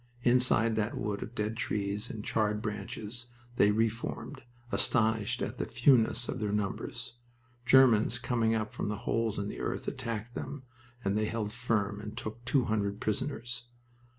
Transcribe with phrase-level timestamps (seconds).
[0.23, 6.27] Inside that wood of dead trees and charred branches they reformed, astonished at the fewness
[6.27, 7.17] of their numbers.
[7.67, 10.63] Germans coming up from holes in the earth attacked them,
[11.05, 13.65] and they held firm and took two hundred prisoners.